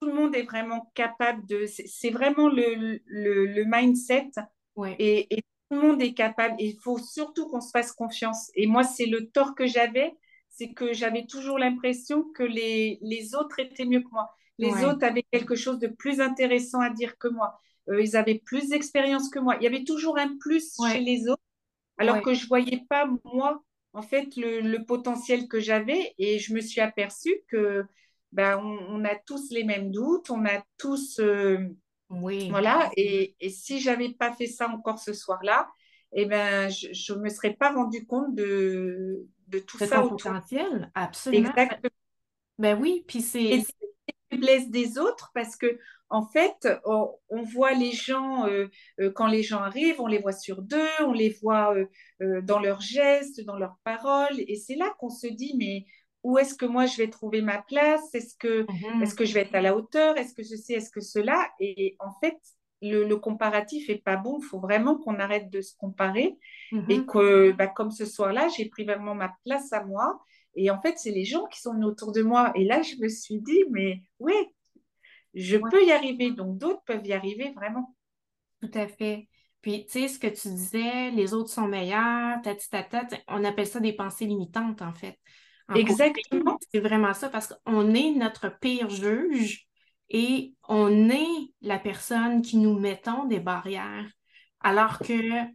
[0.00, 1.66] tout le monde est vraiment capable de.
[1.66, 4.30] C'est vraiment le, le, le mindset.
[4.76, 4.94] Ouais.
[4.98, 6.54] Et, et, tout le monde est capable.
[6.60, 8.52] il faut surtout qu'on se fasse confiance.
[8.54, 10.14] Et moi, c'est le tort que j'avais,
[10.48, 14.30] c'est que j'avais toujours l'impression que les, les, autres étaient mieux que moi.
[14.58, 17.60] Les autres avaient quelque chose de plus intéressant à dire que moi.
[17.88, 19.56] Euh, ils avaient plus d'expérience que moi.
[19.56, 21.42] Il y avait toujours un plus chez les autres,
[21.98, 26.14] alors que je ne voyais pas, moi, en fait, le, potentiel que j'avais.
[26.18, 27.84] Et je me suis aperçue que
[28.36, 31.18] ben, on, a tous les mêmes doutes, on a tous.
[31.20, 31.58] Euh,
[32.10, 32.50] oui.
[32.50, 32.90] Voilà.
[32.94, 35.66] Et, et si je n'avais pas fait ça encore ce soir-là,
[36.12, 40.02] eh ben, je ne me serais pas rendu compte de, de tout ça.
[40.02, 41.48] Ton potentiel, absolument.
[41.48, 41.90] Exactement.
[42.58, 43.64] Ben oui, puis c'est.
[44.30, 48.68] faiblesse des autres parce que en fait, on, voit les gens, euh,
[49.00, 52.60] euh, quand les gens arrivent, on les voit sur deux, on les voit euh, dans
[52.60, 55.84] leurs gestes, dans leurs paroles, et c'est là qu'on se dit, mais
[56.26, 58.12] où est-ce que moi je vais trouver ma place?
[58.12, 58.66] Est-ce que,
[59.00, 60.18] est que je vais être à la hauteur?
[60.18, 61.48] Est-ce que ceci, est-ce que cela?
[61.60, 62.36] Et en fait,
[62.82, 64.40] le, comparatif est pas bon.
[64.42, 66.36] Il faut vraiment qu'on arrête de se comparer
[66.72, 66.90] mm-hmm.
[66.92, 70.20] et que, bah, comme ce soir-là, j'ai pris vraiment ma place à moi.
[70.56, 72.50] Et en fait, c'est les gens qui sont autour de moi.
[72.56, 74.34] Et là, je me suis dit, mais oui,
[75.34, 77.94] je peux y arriver, donc d'autres peuvent y arriver vraiment.
[78.60, 79.28] Tout à fait.
[79.60, 83.68] Puis, tu sais, ce que tu disais, les autres sont meilleurs, tati tata, on appelle
[83.68, 85.16] ça des pensées limitantes, en fait.
[85.74, 86.58] Exactement.
[86.72, 89.66] C'est vraiment ça, parce qu'on est notre pire juge
[90.08, 91.26] et on est
[91.60, 94.06] la personne qui nous mettons des barrières.
[94.60, 95.54] Alors que, tu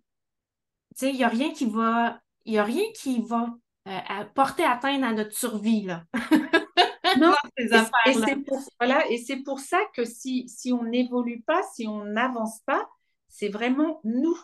[0.95, 3.47] sais, il n'y a rien qui va, il a rien qui va
[3.87, 6.03] euh, porter atteinte à notre survie, là.
[7.19, 7.33] Non,
[8.05, 11.87] et c'est pour, voilà, et c'est pour ça que si, si on n'évolue pas, si
[11.87, 12.87] on n'avance pas,
[13.27, 14.37] c'est vraiment nous.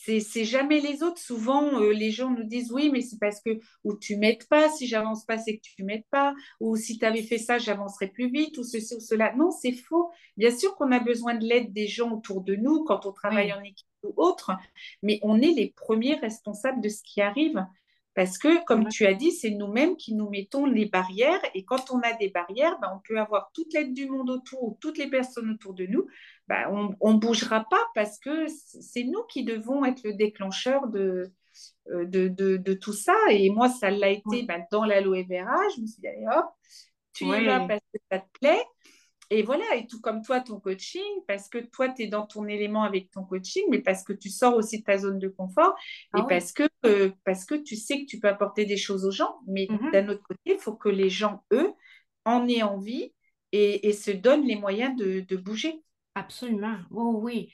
[0.00, 1.18] C'est jamais les autres.
[1.18, 4.70] Souvent, euh, les gens nous disent oui, mais c'est parce que ou tu m'aides pas.
[4.70, 6.34] Si j'avance pas, c'est que tu m'aides pas.
[6.60, 8.56] Ou si tu avais fait ça, j'avancerais plus vite.
[8.58, 9.34] Ou ceci ou cela.
[9.34, 10.10] Non, c'est faux.
[10.36, 13.52] Bien sûr qu'on a besoin de l'aide des gens autour de nous quand on travaille
[13.52, 14.52] en équipe ou autre,
[15.02, 17.66] mais on est les premiers responsables de ce qui arrive.
[18.14, 21.40] Parce que, comme tu as dit, c'est nous-mêmes qui nous mettons les barrières.
[21.54, 24.64] Et quand on a des barrières, ben, on peut avoir toute l'aide du monde autour
[24.64, 26.04] ou toutes les personnes autour de nous.
[26.48, 31.30] Ben, on ne bougera pas parce que c'est nous qui devons être le déclencheur de,
[31.90, 33.14] euh, de, de, tout ça.
[33.30, 35.56] Et moi, ça l'a été ben, dans l'aloe vera.
[35.76, 36.46] Je me suis dit, allez hop,
[37.12, 38.64] tu y vas parce que ça te plaît.
[39.30, 42.46] Et voilà, et tout comme toi, ton coaching, parce que toi, tu es dans ton
[42.46, 45.74] élément avec ton coaching, mais parce que tu sors aussi de ta zone de confort
[46.16, 49.04] et ah parce, que, euh, parce que tu sais que tu peux apporter des choses
[49.04, 49.36] aux gens.
[49.46, 49.92] Mais mm-hmm.
[49.92, 51.74] d'un autre côté, il faut que les gens, eux,
[52.24, 53.12] en aient envie
[53.52, 55.82] et, se donnent les moyens de, bouger.
[56.14, 56.78] Absolument.
[56.90, 57.52] Oui, oui.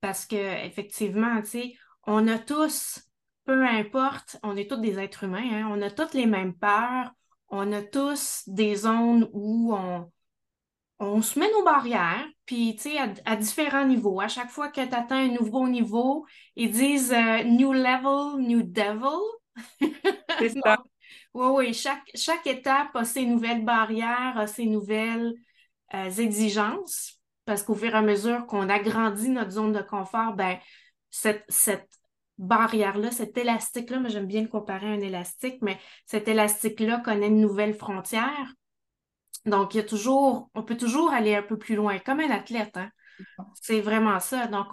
[0.00, 1.74] Parce qu'effectivement, tu sais,
[2.06, 3.00] on a tous,
[3.44, 7.12] peu importe, on est tous des êtres humains, hein, on a toutes les mêmes peurs,
[7.48, 10.10] on a tous des zones où on
[10.98, 14.20] on se met nos barrières, puis tu sais, à, différents niveaux.
[14.20, 18.62] À chaque fois que tu atteins un nouveau niveau, ils disent euh, New level, new
[18.62, 19.20] devil.
[20.38, 20.78] C'est ça.
[21.34, 25.34] Oui, oui, chaque, chaque étape a ses nouvelles barrières, a ses nouvelles
[25.94, 27.15] euh, exigences,
[27.46, 30.58] parce qu'au fur et à mesure qu'on agrandit notre zone de confort, ben,
[31.10, 31.88] cette, cette
[32.38, 37.28] barrière-là, cet élastique-là, moi j'aime bien le comparer à un élastique, mais cet élastique-là connaît
[37.28, 38.52] une nouvelle frontière.
[39.46, 42.30] Donc, il y a toujours, on peut toujours aller un peu plus loin, comme un
[42.30, 42.76] athlète.
[42.76, 42.90] Hein?
[43.54, 44.48] C'est vraiment ça.
[44.48, 44.66] Donc,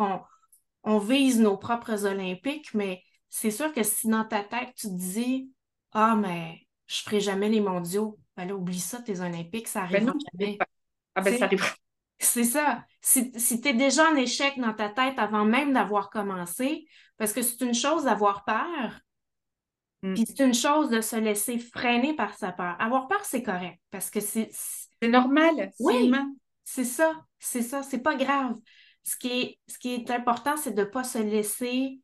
[0.84, 4.96] on, vise nos propres Olympiques, mais c'est sûr que si dans ta tête, tu te
[4.96, 5.52] dis
[5.92, 9.86] Ah, mais je ne ferai jamais les mondiaux, ben là, oublie ça, tes Olympiques, ça
[9.86, 10.58] ben arrive jamais.
[11.16, 11.64] Ah ben, ça arrive.
[12.34, 12.84] C'est ça.
[13.02, 16.86] Si, si tu es déjà en échec dans ta tête avant même d'avoir commencé,
[17.18, 19.02] parce que c'est une chose d'avoir peur,
[20.04, 20.14] Mm.
[20.16, 22.76] Puis c'est une chose de se laisser freiner par sa peur.
[22.80, 24.50] Avoir peur, c'est correct parce que c'est.
[24.52, 25.72] C'est normal.
[25.80, 26.12] Oui,
[26.64, 27.14] c'est ça.
[27.40, 27.82] C'est ça.
[27.84, 28.56] C'est pas grave.
[29.04, 32.00] Ce qui est, ce qui est important, c'est de ne pas se laisser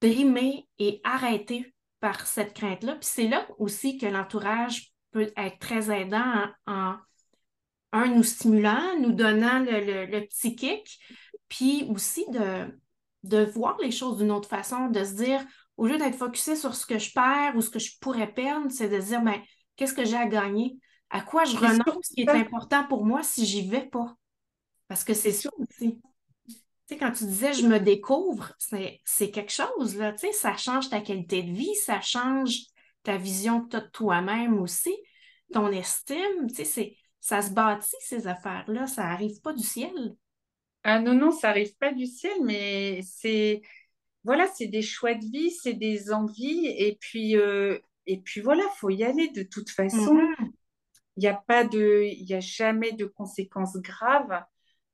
[0.00, 2.94] brimer et arrêter par cette crainte-là.
[2.96, 6.96] Puis c'est là aussi que l'entourage peut être très aidant en,
[7.96, 10.98] un, nous stimulant, nous donnant le, petit kick,
[11.48, 12.66] puis aussi de,
[13.22, 15.44] de voir les choses d'une autre façon, de se dire,
[15.76, 18.70] au lieu d'être focusé sur ce que je perds ou ce que je pourrais perdre,
[18.70, 19.40] c'est de se dire, ben,
[19.76, 20.78] qu'est-ce que j'ai à gagner?
[21.10, 24.16] À quoi je renonce, ce qui est important pour moi si j'y vais pas?
[24.88, 26.00] Parce que c'est ça aussi.
[26.48, 28.52] Tu sais, quand tu disais je me découvre,
[29.04, 30.12] c'est quelque chose, là.
[30.12, 32.58] Tu sais, ça change ta qualité de vie, ça change
[33.02, 34.94] ta vision que tu as de toi-même aussi,
[35.52, 36.50] ton estime.
[36.54, 38.86] Tu sais, ça se bâtit, ces affaires-là.
[38.86, 40.14] Ça n'arrive pas du ciel.
[40.84, 43.62] Ah non, non, ça n'arrive pas du ciel, mais c'est
[44.22, 48.62] voilà, c'est des choix de vie, c'est des envies, et puis, euh, et puis voilà,
[48.76, 50.14] faut y aller de toute façon.
[50.14, 50.50] Mm-hmm.
[51.16, 54.44] Il n'y a pas de, il a jamais de conséquences graves.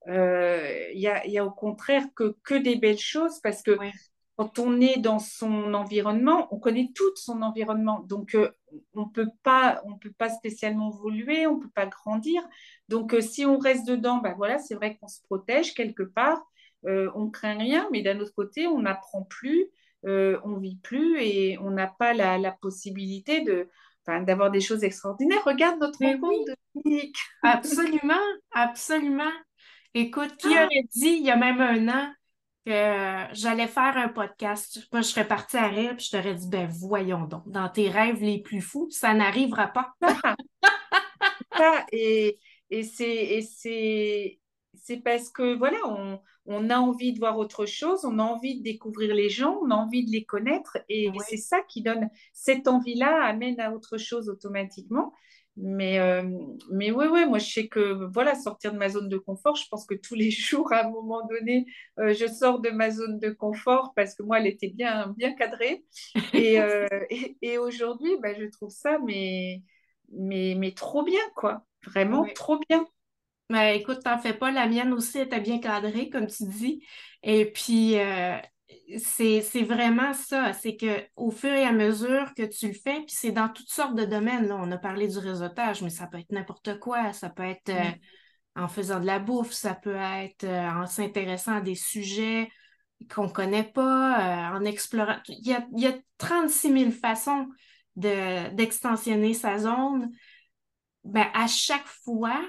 [0.09, 3.77] Euh, il y, a, y, a, au contraire que, que des belles choses parce que
[4.37, 8.01] quand on est dans son environnement, on connaît tout son environnement.
[8.01, 8.51] Donc, euh,
[8.95, 12.43] on peut pas, on peut pas spécialement évoluer, on peut pas grandir.
[12.89, 16.43] Donc, euh, si on reste dedans, ben voilà, c'est vrai qu'on se protège quelque part.
[16.87, 19.69] Euh, on craint rien, mais d'un autre côté, on n'apprend plus,
[20.05, 23.69] on vit plus et on n'a pas la, la, possibilité de,
[24.07, 25.45] d'avoir des choses extraordinaires.
[25.45, 27.13] Regarde notre rencontre oui.
[27.43, 28.15] Absolument,
[28.51, 29.31] absolument.
[29.95, 30.65] Écoute, qui ah!
[30.65, 32.13] aurait dit il y a même un an
[32.65, 34.81] que j'allais faire un podcast?
[34.93, 37.89] Moi, je serais partie à rire puis je t'aurais dit, ben voyons donc, dans tes
[37.89, 39.95] rêves les plus fous, ça n'arrivera pas.
[41.93, 42.39] et,
[42.71, 44.39] et c'est
[45.05, 48.63] parce que, voilà, on, on, a envie de voir autre chose, on a envie de
[48.63, 52.69] découvrir les gens, on a envie de les connaître et c'est ça qui donne cette
[52.69, 55.13] envie-là, amène à autre chose automatiquement.
[55.57, 56.23] Mais, euh,
[56.71, 59.85] mais ouais, moi je sais que voilà, sortir de ma zone de confort, je pense
[59.85, 61.67] que tous les jours, à un moment donné,
[61.99, 65.35] euh, je sors de ma zone de confort parce que moi, elle était bien, bien
[65.35, 65.85] cadrée.
[66.33, 66.89] Et, euh,
[67.43, 69.63] et, aujourd'hui, bah, je trouve ça mais,
[70.11, 71.67] mais, mais trop bien, quoi.
[71.87, 72.87] Vraiment trop bien.
[73.51, 76.83] Mais écoute, t'en fais pas, la mienne aussi était bien cadrée, comme tu dis.
[77.23, 77.97] Et puis,
[78.99, 83.33] c'est vraiment ça, c'est qu'au fur et à mesure que tu le fais, puis c'est
[83.33, 86.33] dans toutes sortes de domaines, là, on a parlé du réseautage, mais ça peut être
[86.33, 87.91] n'importe quoi, ça peut être euh,
[88.57, 92.51] en faisant de la bouffe, ça peut être euh, en s'intéressant à des sujets
[93.13, 95.19] qu'on ne connaît pas, euh, en explorant.
[95.29, 97.49] Il y a, il y a 36 000 façons
[97.97, 100.11] d'extensionner sa zone.
[101.05, 102.41] Ben, à chaque fois,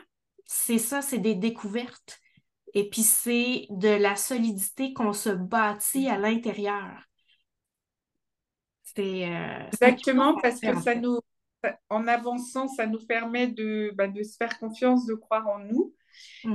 [0.46, 2.20] c'est ça, c'est des découvertes.
[2.74, 7.04] Et puis c'est de la solidité qu'on se bâtit à l'intérieur.
[8.84, 11.20] C'est euh, exactement parce que ça nous,
[11.90, 15.94] en avançant, ça nous permet de, bah, de se faire confiance, de croire en nous,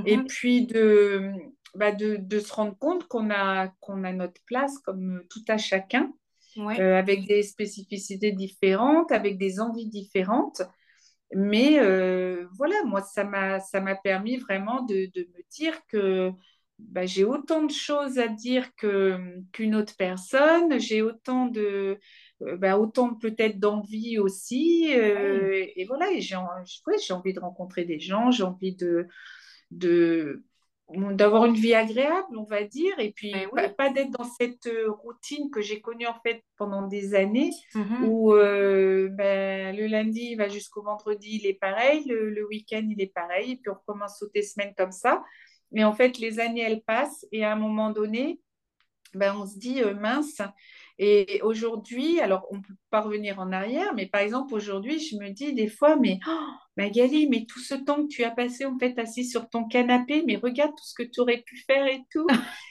[0.05, 0.27] et mm-hmm.
[0.27, 1.33] puis de,
[1.75, 5.57] bah, de, de, se rendre compte qu'on a, qu'on a notre place comme tout à
[5.57, 6.13] chacun,
[6.57, 10.61] euh, avec des spécificités différentes, avec des envies différentes.
[11.35, 16.31] Mais euh, voilà, moi, ça m'a, ça m'a permis vraiment de, de, me dire que
[16.79, 21.99] bah, j'ai autant de choses à dire que, qu'une autre personne, j'ai autant de,
[22.41, 24.91] euh, bah, autant peut-être d'envie aussi.
[24.95, 26.35] Euh, et voilà, j'ai,
[27.05, 29.07] j'ai envie de rencontrer des gens, j'ai envie de,
[29.71, 30.43] de,
[30.89, 34.89] d'avoir une vie agréable, on va dire, et puis ben pas, d'être dans cette euh,
[34.89, 38.05] routine que j'ai connue en fait pendant des années, mm-hmm.
[38.05, 43.13] où euh, ben, le lundi va jusqu'au vendredi, il est pareil, le, week-end, il est
[43.13, 45.23] pareil, et puis on recommence sauter semaine comme ça.
[45.71, 48.41] Mais en fait, les années, elles passent, et à un moment donné,
[49.13, 50.41] ben, on se dit, euh, mince,
[51.01, 55.15] et aujourd'hui, alors on ne peut pas revenir en arrière, mais par exemple, aujourd'hui, je
[55.15, 58.65] me dis des fois, mais oh, Magali, mais tout ce temps que tu as passé
[58.65, 61.87] en fait assis sur ton canapé, mais regarde tout ce que tu aurais pu faire
[61.87, 62.27] et tout.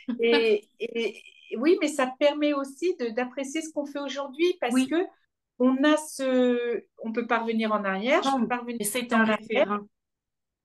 [0.21, 0.69] et,
[1.57, 5.07] oui, mais ça permet aussi d'apprécier ce qu'on fait aujourd'hui parce que
[5.59, 8.23] on a ce, on peut pas revenir en arrière.
[8.23, 9.81] je peux pas revenir c'est un référent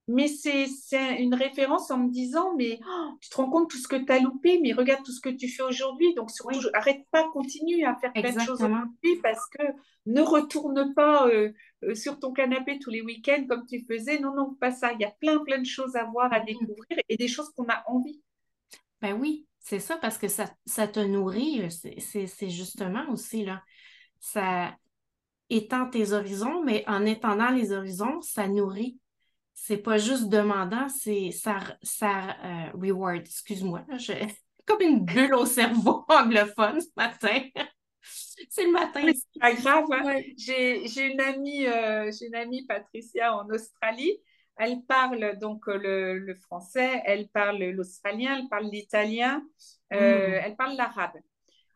[0.06, 0.66] mais c'est
[1.18, 4.12] une référence en me disant, mais oh, tu te rends compte tout ce que tu
[4.12, 6.14] as loupé, mais regarde tout ce que tu fais aujourd'hui.
[6.14, 9.62] Donc, surtout, arrête pas, continue à faire plein de choses aujourd'hui parce que
[10.06, 11.52] ne retourne pas euh,
[11.84, 14.18] euh, sur ton canapé tous les week-ends comme tu faisais.
[14.18, 14.92] Non, non, pas ça.
[14.92, 17.68] Il y a plein, plein de choses à voir, à découvrir et des choses qu'on
[17.68, 18.20] a envie.
[19.00, 21.62] Ben oui, c'est ça parce que ça, ça te nourrit.
[21.62, 23.62] Euh, c'est justement aussi, là.
[24.20, 24.76] Ça
[25.48, 28.98] étend tes horizons, mais en étendant les horizons, ça nourrit
[29.66, 33.22] c'est pas juste demandant, c'est ça, ça euh, reward.
[33.22, 34.26] Excuse-moi, j'ai
[34.66, 37.40] comme une bulle au cerveau anglophone ce matin.
[38.50, 39.00] c'est le matin.
[39.06, 39.86] C'est pas grave.
[39.90, 40.20] Hein.
[40.36, 44.18] J'ai une amie, euh, j'ai une amie Patricia en Australie.
[44.58, 49.42] Elle parle donc le, le français, elle parle l'australien, elle parle l'italien,
[49.94, 50.42] euh, hmm.
[50.44, 51.16] elle parle l'arabe.
[51.16, 51.20] Ah,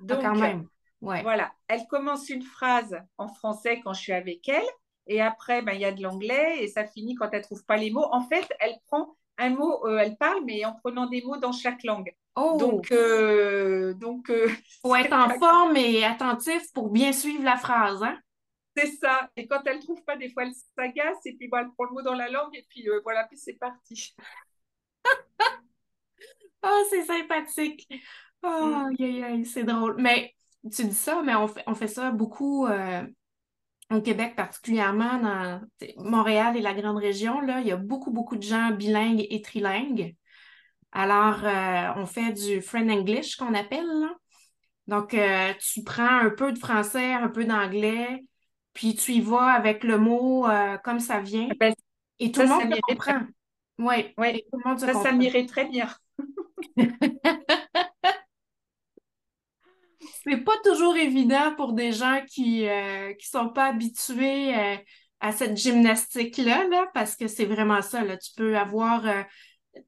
[0.01, 0.68] donc, quand même.
[1.01, 1.22] Ouais.
[1.22, 4.66] Voilà, elle commence une phrase en français quand je suis avec elle,
[5.09, 7.77] et après, ben, il y a de l'anglais, et ça finit quand elle trouve pas
[7.77, 8.07] les mots.
[8.12, 11.53] En fait, elle prend un mot, euh, elle parle, mais en prenant des mots dans
[11.53, 12.12] chaque langue.
[12.37, 12.59] Oh!
[12.59, 14.49] Donc, euh, donc euh,
[14.83, 18.18] Faut être en forme et attentif pour bien suivre la phrase, hein?
[18.77, 19.31] c'est ça.
[19.37, 21.92] Et quand elle trouve pas, des fois, elle s'agace, et puis bon, elle prend le
[21.92, 24.14] mot dans la langue, et puis euh, voilà, puis c'est parti.
[26.62, 27.88] Oh, c'est sympathique.
[28.42, 28.94] Oh, Mm.
[29.01, 29.97] aïe, c'est drôle.
[30.01, 30.35] Mais
[30.73, 33.07] tu dis ça, mais on fait, on fait ça beaucoup euh,
[33.90, 35.61] au Québec, particulièrement dans
[35.98, 37.40] Montréal et la grande région.
[37.40, 40.14] Là, il y a beaucoup, beaucoup de gens bilingues et trilingues.
[40.92, 43.87] Alors, euh, on fait du friend English qu'on appelle.
[43.87, 44.14] là.
[44.87, 48.24] Donc, euh, tu prends un peu de français, un peu d'anglais,
[48.74, 51.48] puis tu y vas avec le mot euh, comme ça vient.
[51.61, 51.74] Ben,
[52.20, 53.20] Et tout ça, le ça monde m'irait comprend.
[53.79, 54.46] Oui, Ouais.
[54.53, 55.16] tout le monde se Ça, ça comprend.
[55.18, 55.88] m'irait très bien.
[60.24, 64.76] C'est pas toujours évident pour des gens qui euh, qui sont pas habitués euh,
[65.20, 68.16] à cette gymnastique-là, là, parce que c'est vraiment ça, là.
[68.16, 69.22] Tu peux avoir euh,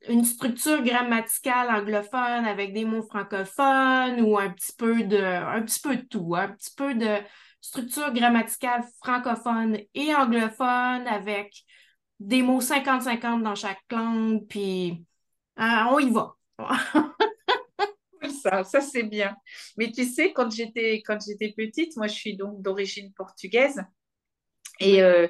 [0.09, 5.81] une structure grammaticale anglophone avec des mots francophones ou un petit peu de un petit
[5.81, 6.45] peu de tout, hein.
[6.51, 7.19] un petit peu de
[7.61, 11.53] structure grammaticale francophone et anglophone avec
[12.21, 15.05] des mots 50-50 dans chaque langue, puis
[15.57, 16.37] hein, on y va.
[18.31, 19.37] Ça, ça c'est bien.
[19.77, 23.83] Mais tu sais, quand j'étais quand j'étais petite, moi je suis donc d'origine portugaise
[24.81, 25.29] et euh,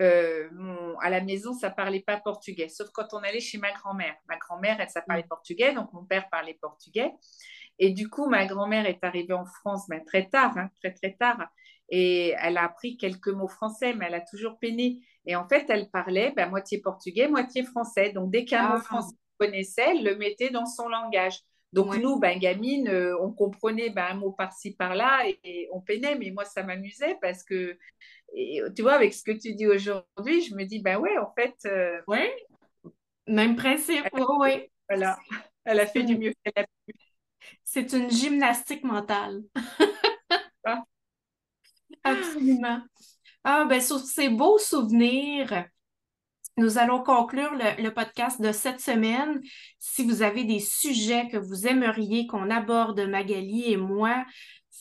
[0.00, 3.72] euh, mon- à la maison ça parlait pas portugais, sauf quand on allait chez ma
[3.72, 4.16] grand-mère.
[4.28, 7.12] Ma grand-mère, elle, ça parlait portugais, donc mon père parlait portugais.
[7.78, 11.14] Et du coup, ma grand-mère est arrivée en France ben, très tard, hein, très très
[11.14, 11.48] tard,
[11.88, 15.00] et elle a appris quelques mots français, mais elle a toujours peiné.
[15.26, 18.12] Et en fait, elle parlait ben, moitié portugais, moitié français.
[18.12, 18.76] Donc dès qu'un Ah.
[18.76, 21.38] mot français qu'elle connaissait, elle le mettait dans son langage.
[21.72, 21.98] Donc Ouais.
[21.98, 26.16] nous, ben, gamines, euh, on comprenait ben, un mot par-ci, par-là et, et on peinait,
[26.16, 27.78] mais moi, ça m'amusait parce que,
[28.34, 31.32] et, tu vois, avec ce que tu dis aujourd'hui, je me dis, ben ouais, en
[31.34, 32.00] fait, euh,
[33.26, 34.04] même principe.
[34.12, 34.70] Oui, oui.
[34.88, 35.18] voilà,
[35.64, 36.94] elle a fait du mieux qu'elle a pu.
[37.64, 39.42] C'est une gymnastique mentale.
[40.64, 40.82] Ah.
[42.04, 42.82] Absolument.
[43.44, 45.66] Ah, ben, sur ces beaux souvenirs,
[46.60, 49.40] nous allons conclure le, podcast de cette semaine.
[49.78, 54.26] Si vous avez des sujets que vous aimeriez qu'on aborde, Magali et moi,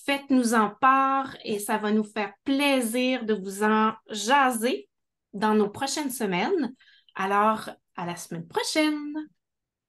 [0.05, 4.89] faites-nous en part et ça va nous faire plaisir de vous en jaser
[5.31, 6.73] dans nos prochaines semaines.
[7.15, 9.15] Alors, à la semaine prochaine!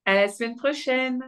[0.04, 1.24] À la semaine prochaine.